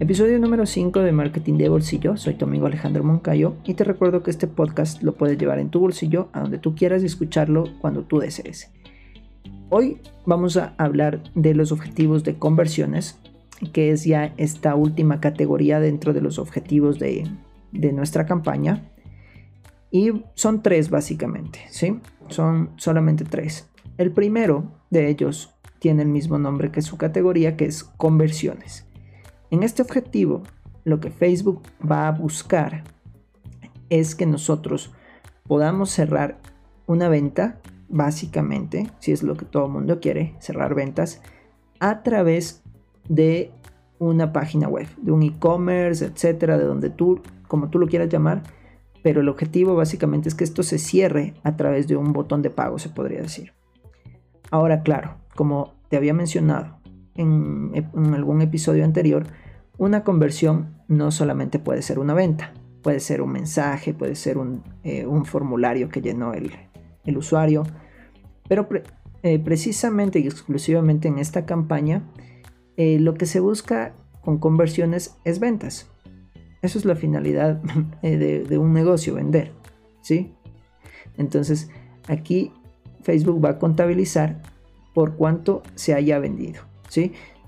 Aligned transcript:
Episodio 0.00 0.38
número 0.38 0.64
5 0.64 1.00
de 1.00 1.12
Marketing 1.12 1.58
de 1.58 1.68
Bolsillo. 1.68 2.16
Soy 2.16 2.32
tu 2.32 2.46
amigo 2.46 2.64
Alejandro 2.64 3.04
Moncayo 3.04 3.56
y 3.64 3.74
te 3.74 3.84
recuerdo 3.84 4.22
que 4.22 4.30
este 4.30 4.46
podcast 4.46 5.02
lo 5.02 5.12
puedes 5.12 5.36
llevar 5.36 5.58
en 5.58 5.68
tu 5.68 5.78
bolsillo 5.78 6.30
a 6.32 6.40
donde 6.40 6.56
tú 6.56 6.74
quieras 6.74 7.02
y 7.02 7.06
escucharlo 7.06 7.64
cuando 7.82 8.04
tú 8.04 8.18
desees. 8.18 8.72
Hoy 9.68 9.98
vamos 10.24 10.56
a 10.56 10.74
hablar 10.78 11.22
de 11.34 11.54
los 11.54 11.70
objetivos 11.70 12.24
de 12.24 12.38
conversiones, 12.38 13.18
que 13.74 13.90
es 13.90 14.04
ya 14.04 14.32
esta 14.38 14.74
última 14.74 15.20
categoría 15.20 15.80
dentro 15.80 16.14
de 16.14 16.22
los 16.22 16.38
objetivos 16.38 16.98
de, 16.98 17.28
de 17.70 17.92
nuestra 17.92 18.24
campaña. 18.24 18.90
Y 19.90 20.12
son 20.32 20.62
tres 20.62 20.88
básicamente, 20.88 21.58
¿sí? 21.68 22.00
Son 22.28 22.70
solamente 22.76 23.26
tres. 23.26 23.68
El 23.98 24.12
primero 24.12 24.64
de 24.88 25.10
ellos 25.10 25.52
tiene 25.78 26.04
el 26.04 26.08
mismo 26.08 26.38
nombre 26.38 26.70
que 26.70 26.80
su 26.80 26.96
categoría, 26.96 27.58
que 27.58 27.66
es 27.66 27.84
conversiones. 27.84 28.86
En 29.50 29.64
este 29.64 29.82
objetivo, 29.82 30.42
lo 30.84 31.00
que 31.00 31.10
Facebook 31.10 31.62
va 31.88 32.06
a 32.06 32.12
buscar 32.12 32.84
es 33.88 34.14
que 34.14 34.24
nosotros 34.24 34.92
podamos 35.46 35.90
cerrar 35.90 36.38
una 36.86 37.08
venta, 37.08 37.60
básicamente, 37.88 38.88
si 39.00 39.10
es 39.10 39.24
lo 39.24 39.36
que 39.36 39.44
todo 39.44 39.66
el 39.66 39.72
mundo 39.72 39.98
quiere, 39.98 40.36
cerrar 40.38 40.76
ventas, 40.76 41.20
a 41.80 42.04
través 42.04 42.62
de 43.08 43.50
una 43.98 44.32
página 44.32 44.68
web, 44.68 44.86
de 44.98 45.10
un 45.10 45.24
e-commerce, 45.24 46.04
etcétera, 46.04 46.56
de 46.56 46.64
donde 46.64 46.88
tú, 46.88 47.20
como 47.48 47.70
tú 47.70 47.80
lo 47.80 47.88
quieras 47.88 48.08
llamar, 48.08 48.44
pero 49.02 49.20
el 49.20 49.28
objetivo 49.28 49.74
básicamente 49.74 50.28
es 50.28 50.36
que 50.36 50.44
esto 50.44 50.62
se 50.62 50.78
cierre 50.78 51.34
a 51.42 51.56
través 51.56 51.88
de 51.88 51.96
un 51.96 52.12
botón 52.12 52.42
de 52.42 52.50
pago, 52.50 52.78
se 52.78 52.88
podría 52.88 53.20
decir. 53.20 53.52
Ahora, 54.52 54.82
claro, 54.82 55.16
como 55.34 55.74
te 55.88 55.96
había 55.96 56.14
mencionado, 56.14 56.79
en, 57.14 57.72
algún 58.14 58.42
episodio 58.42 58.84
anterior, 58.84 59.26
una 59.78 60.04
conversión 60.04 60.74
no 60.88 61.10
solamente 61.10 61.58
puede 61.58 61.82
ser 61.82 61.98
una 61.98 62.14
venta, 62.14 62.52
puede 62.82 63.00
ser 63.00 63.22
un 63.22 63.32
mensaje, 63.32 63.94
puede 63.94 64.14
ser 64.14 64.38
un, 64.38 64.62
eh, 64.84 65.06
formulario 65.24 65.88
que 65.88 66.00
llenó 66.00 66.34
el, 66.34 66.52
usuario, 67.16 67.64
pero 68.48 68.68
eh, 69.24 69.40
precisamente 69.40 70.20
y 70.20 70.26
exclusivamente 70.26 71.08
en 71.08 71.18
esta 71.18 71.44
campaña, 71.44 72.04
eh, 72.76 73.00
lo 73.00 73.14
que 73.14 73.26
se 73.26 73.40
busca 73.40 73.94
con 74.22 74.38
conversiones 74.38 75.16
es 75.24 75.40
ventas. 75.40 75.90
Eso 76.62 76.78
es 76.78 76.84
la 76.84 76.94
finalidad 76.94 77.60
de, 78.02 78.44
de, 78.44 78.58
un 78.58 78.72
negocio, 78.72 79.14
vender. 79.14 79.52
¿sí? 80.02 80.32
Entonces, 81.16 81.68
aquí 82.06 82.52
Facebook 83.02 83.44
va 83.44 83.50
a 83.50 83.58
contabilizar 83.58 84.40
por 84.94 85.16
cuánto 85.16 85.62
se 85.74 85.94
haya 85.94 86.18
vendido. 86.18 86.69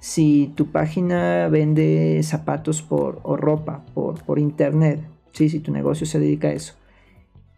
Si 0.00 0.52
tu 0.56 0.70
página 0.70 1.48
vende 1.48 2.20
zapatos 2.22 2.82
por, 2.82 3.20
o 3.22 3.36
ropa 3.36 3.84
por, 3.94 4.22
por 4.24 4.38
internet, 4.38 5.00
¿sí? 5.32 5.48
si 5.48 5.60
tu 5.60 5.72
negocio 5.72 6.06
se 6.06 6.18
dedica 6.18 6.48
a 6.48 6.52
eso, 6.52 6.74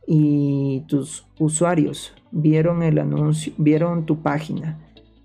y 0.06 0.84
tus 0.86 1.26
usuarios 1.38 2.12
vieron 2.30 2.82
el 2.82 2.98
anuncio, 2.98 3.52
vieron 3.56 4.04
tu 4.04 4.22
página, 4.22 4.78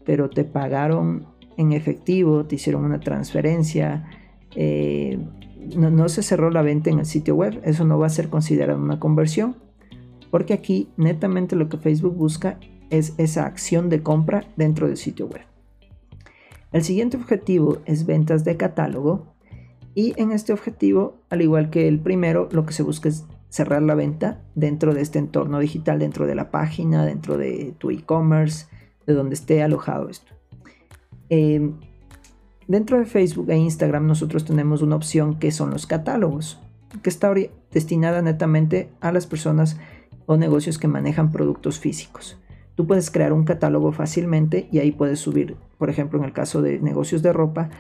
pero 0.06 0.30
te 0.30 0.44
pagaron 0.44 1.26
en 1.58 1.74
efectivo, 1.74 2.46
te 2.46 2.56
hicieron 2.56 2.86
una 2.86 3.02
transferencia, 3.02 4.06
eh, 4.56 5.20
no, 5.76 5.90
no, 5.92 6.08
se 6.08 6.24
cerró 6.24 6.52
la 6.52 6.62
venta 6.62 6.90
en 6.90 7.00
el 7.00 7.06
sitio 7.06 7.36
web, 7.36 7.60
eso 7.66 7.84
no 7.84 8.00
va 8.00 8.08
a 8.08 8.10
ser 8.10 8.30
considerado 8.30 8.80
una 8.80 9.00
conversión, 9.00 9.58
porque 10.32 10.54
aquí 10.54 10.88
netamente 10.96 11.56
lo 11.56 11.68
que 11.68 11.78
Facebook 11.78 12.16
busca 12.16 12.58
es 12.90 13.14
esa 13.18 13.46
acción 13.46 13.90
de 13.90 14.02
compra 14.02 14.46
dentro 14.56 14.88
del 14.88 14.98
sitio 14.98 15.28
web. 15.28 15.42
El 16.72 16.84
siguiente 16.84 17.18
objetivo 17.18 17.80
es 17.86 18.06
ventas 18.06 18.44
de 18.44 18.58
catálogo 18.58 19.34
y 19.96 20.14
en 20.18 20.32
este 20.32 20.54
objetivo, 20.54 21.16
al 21.30 21.42
igual 21.42 21.70
que 21.70 21.88
el 21.88 22.00
primero, 22.00 22.48
lo 22.52 22.66
que 22.66 22.74
se 22.74 22.84
busca 22.84 23.10
es 23.10 23.26
cerrar 23.50 23.82
la 23.82 23.96
venta 23.96 24.42
dentro 24.54 24.94
de 24.94 25.02
este 25.02 25.18
entorno 25.18 25.60
digital, 25.60 25.98
dentro 25.98 26.28
de 26.28 26.36
la 26.36 26.52
página, 26.52 27.06
dentro 27.06 27.38
de 27.38 27.74
tu 27.80 27.90
e-commerce, 27.90 28.68
de 29.08 29.14
donde 29.14 29.34
esté 29.34 29.64
alojado 29.64 30.10
esto. 30.10 30.32
Em, 31.30 31.74
dentro 32.68 33.00
de 33.00 33.06
Facebook 33.06 33.50
e 33.50 33.58
Instagram 33.58 34.06
nosotros 34.06 34.46
tenemos 34.46 34.84
una 34.84 34.96
opción 34.96 35.40
que 35.40 35.52
son 35.52 35.72
los 35.72 35.88
catálogos, 35.88 36.60
que 37.02 37.10
está 37.10 37.34
destinada 37.72 38.22
netamente 38.22 38.90
a 39.00 39.12
las 39.12 39.26
personas 39.26 39.78
o 40.28 40.38
negocios 40.38 40.78
que 40.78 40.88
manejan 40.88 41.32
productos 41.32 41.80
físicos. 41.80 42.38
Tú 42.80 42.88
puedes 42.88 43.12
crear 43.12 43.34
un 43.34 43.44
catálogo 43.44 43.92
fácilmente 43.92 44.70
y 44.72 44.80
ahí 44.80 44.94
puedes 44.94 45.20
subir, 45.20 45.58
por 45.78 45.90
ejemplo, 45.90 46.18
en 46.18 46.24
el 46.24 46.32
caso 46.32 46.62
de 46.62 46.80
negocios 46.80 47.22
de 47.22 47.34
ropa, 47.34 47.72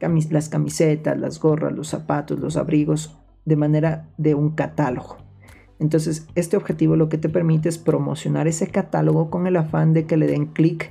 las 0.00 0.48
camisetas, 0.48 1.18
las 1.18 1.38
gorras, 1.40 1.74
los 1.74 1.88
zapatos, 1.88 2.40
los 2.40 2.56
abrigos, 2.56 3.18
de 3.44 3.54
manera 3.54 4.08
de 4.16 4.34
un 4.34 4.52
catálogo. 4.52 5.18
Entonces, 5.78 6.26
este 6.36 6.56
objetivo 6.56 6.96
lo 6.96 7.10
que 7.10 7.18
te 7.18 7.28
permite 7.28 7.68
es 7.68 7.76
promocionar 7.76 8.48
ese 8.48 8.68
catálogo 8.68 9.28
con 9.28 9.46
el 9.46 9.56
afán 9.56 9.92
de 9.92 10.06
que 10.06 10.16
le 10.16 10.26
den 10.26 10.46
clic 10.46 10.90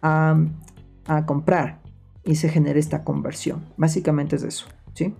a, 0.00 0.38
comprar 1.26 1.80
y 2.22 2.36
se 2.36 2.48
genere 2.48 2.78
esta 2.78 3.02
conversión. 3.02 3.64
Básicamente 3.76 4.36
es 4.36 4.44
eso, 4.44 4.66
¿sí? 4.92 5.16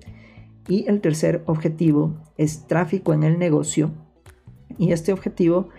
Y 0.69 0.89
el 0.89 1.01
tercer 1.01 1.43
objetivo 1.47 2.15
es 2.37 2.69
tráfico 2.69 3.15
en 3.15 3.25
el 3.25 3.37
negocio. 3.37 3.91
Y 4.79 4.93
este 4.93 5.12
objetivo 5.12 5.71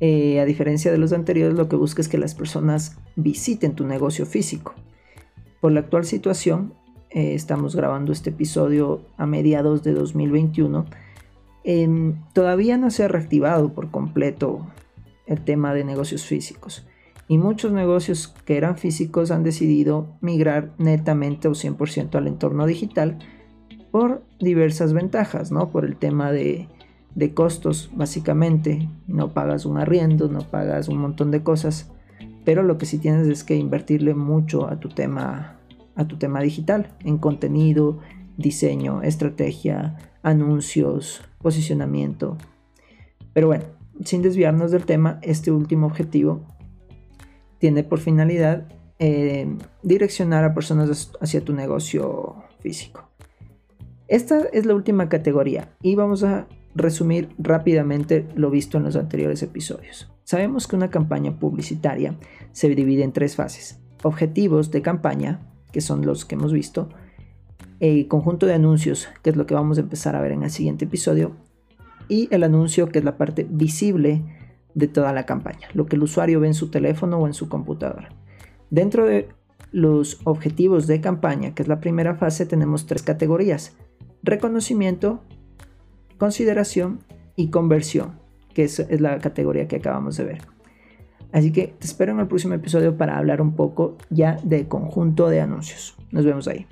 eh, 0.00 0.40
a 0.40 0.44
diferencia 0.44 0.90
de 0.90 0.98
los 0.98 1.12
anteriores, 1.12 1.56
lo 1.56 1.68
que 1.68 1.76
busca 1.76 2.00
es 2.00 2.08
que 2.08 2.18
las 2.18 2.34
personas 2.34 2.96
visiten 3.16 3.74
tu 3.74 3.86
negocio 3.86 4.26
físico. 4.26 4.74
Por 5.60 5.72
la 5.72 5.80
actual 5.80 6.04
situación, 6.04 6.74
eh, 7.10 7.34
estamos 7.34 7.76
grabando 7.76 8.12
este 8.12 8.30
episodio 8.30 9.02
a 9.16 9.26
mediados 9.26 9.82
de 9.82 9.92
2021. 9.92 10.86
todavía 12.34 12.76
no 12.76 12.90
se 12.90 13.04
ha 13.04 13.08
reactivado 13.08 13.72
por 13.72 13.90
completo 13.90 14.66
el 15.26 15.42
tema 15.42 15.72
de 15.72 15.84
negocios 15.84 16.24
físicos. 16.24 16.86
Y 17.26 17.38
muchos 17.38 17.72
negocios 17.72 18.34
que 18.44 18.56
eran 18.56 18.76
físicos 18.76 19.30
han 19.30 19.44
decidido 19.44 20.08
migrar 20.20 20.72
netamente 20.78 21.48
o 21.48 21.52
100% 21.52 22.16
al 22.16 22.26
entorno 22.26 22.66
digital 22.66 23.18
por 23.90 24.22
diversas 24.40 24.92
ventajas, 24.92 25.50
¿no? 25.50 25.70
Por 25.70 25.84
el 25.84 25.96
tema 25.96 26.32
de 26.32 26.68
de 27.14 27.34
costos, 27.34 27.90
básicamente. 27.94 28.88
No 29.06 29.32
pagas 29.32 29.66
un 29.66 29.78
arriendo, 29.78 30.28
no 30.28 30.40
pagas 30.40 30.88
un 30.88 30.98
montón 30.98 31.30
de 31.30 31.42
cosas, 31.42 31.90
pero 32.44 32.62
lo 32.62 32.78
que 32.78 32.86
sí 32.86 32.98
tienes 32.98 33.26
es 33.28 33.44
que 33.44 33.56
invertirle 33.56 34.14
mucho 34.14 34.68
a 34.68 34.80
tu 34.80 34.88
tema, 34.88 35.58
a 35.94 36.06
tu 36.06 36.16
tema 36.16 36.40
digital, 36.40 36.94
en 37.04 37.18
contenido, 37.18 38.00
diseño, 38.36 39.02
estrategia, 39.02 39.96
anuncios, 40.22 41.22
posicionamiento. 41.40 42.36
Pero 43.32 43.46
bueno, 43.48 43.64
sin 44.04 44.22
desviarnos 44.22 44.70
del 44.70 44.86
tema, 44.86 45.18
este 45.22 45.50
último 45.50 45.86
objetivo 45.86 46.42
tiene 47.58 47.84
por 47.84 48.00
finalidad 48.00 48.66
eh, 48.98 49.56
direccionar 49.82 50.44
a 50.44 50.54
personas 50.54 51.12
hacia 51.20 51.44
tu 51.44 51.52
negocio 51.52 52.44
físico. 52.60 53.08
Esta 54.06 54.40
es 54.52 54.66
la 54.66 54.74
última 54.74 55.08
categoría 55.08 55.70
y 55.80 55.94
vamos 55.94 56.22
a 56.24 56.46
resumir 56.74 57.30
rápidamente 57.38 58.26
lo 58.34 58.50
visto 58.50 58.78
en 58.78 58.84
los 58.84 58.96
anteriores 58.96 59.42
episodios. 59.42 60.10
Sabemos 60.24 60.66
que 60.66 60.76
una 60.76 60.90
campaña 60.90 61.38
publicitaria 61.38 62.16
se 62.52 62.68
divide 62.68 63.04
en 63.04 63.12
tres 63.12 63.36
fases. 63.36 63.80
Objetivos 64.02 64.70
de 64.70 64.82
campaña, 64.82 65.40
que 65.72 65.80
son 65.80 66.04
los 66.04 66.24
que 66.24 66.34
hemos 66.34 66.52
visto, 66.52 66.88
el 67.80 68.08
conjunto 68.08 68.46
de 68.46 68.54
anuncios, 68.54 69.08
que 69.22 69.30
es 69.30 69.36
lo 69.36 69.46
que 69.46 69.54
vamos 69.54 69.78
a 69.78 69.82
empezar 69.82 70.16
a 70.16 70.20
ver 70.20 70.32
en 70.32 70.42
el 70.42 70.50
siguiente 70.50 70.86
episodio, 70.86 71.32
y 72.08 72.28
el 72.30 72.44
anuncio, 72.44 72.88
que 72.88 72.98
es 72.98 73.04
la 73.04 73.16
parte 73.16 73.46
visible 73.48 74.22
de 74.74 74.88
toda 74.88 75.12
la 75.12 75.26
campaña, 75.26 75.68
lo 75.74 75.86
que 75.86 75.96
el 75.96 76.02
usuario 76.02 76.40
ve 76.40 76.48
en 76.48 76.54
su 76.54 76.70
teléfono 76.70 77.18
o 77.18 77.26
en 77.26 77.34
su 77.34 77.48
computadora. 77.48 78.10
Dentro 78.70 79.06
de 79.06 79.28
los 79.72 80.20
objetivos 80.24 80.86
de 80.86 81.00
campaña, 81.00 81.54
que 81.54 81.62
es 81.62 81.68
la 81.68 81.80
primera 81.80 82.14
fase, 82.14 82.46
tenemos 82.46 82.86
tres 82.86 83.02
categorías. 83.02 83.76
Reconocimiento, 84.22 85.22
consideración 86.18 87.00
y 87.36 87.48
conversión, 87.48 88.18
que 88.52 88.64
es, 88.64 88.78
es 88.78 89.00
la 89.00 89.18
categoría 89.18 89.68
que 89.68 89.76
acabamos 89.76 90.16
de 90.16 90.24
ver. 90.24 90.38
Así 91.32 91.50
que 91.50 91.74
te 91.78 91.86
espero 91.86 92.12
en 92.12 92.20
el 92.20 92.28
próximo 92.28 92.54
episodio 92.54 92.96
para 92.96 93.18
hablar 93.18 93.42
un 93.42 93.56
poco 93.56 93.96
ya 94.08 94.36
del 94.44 94.68
conjunto 94.68 95.28
de 95.28 95.40
anuncios. 95.40 95.96
Nos 96.12 96.24
vemos 96.24 96.46
ahí. 96.46 96.66